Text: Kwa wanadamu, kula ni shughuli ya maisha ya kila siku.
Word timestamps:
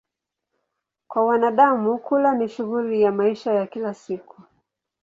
Kwa 1.07 1.25
wanadamu, 1.25 1.97
kula 1.99 2.35
ni 2.35 2.49
shughuli 2.49 3.01
ya 3.01 3.11
maisha 3.11 3.53
ya 3.53 3.67
kila 3.67 3.93
siku. 3.93 4.41